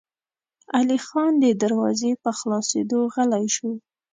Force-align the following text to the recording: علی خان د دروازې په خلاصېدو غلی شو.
علی 0.77 0.99
خان 1.07 1.31
د 1.43 1.45
دروازې 1.63 2.11
په 2.23 2.29
خلاصېدو 2.39 2.99
غلی 3.13 3.45
شو. 3.55 3.71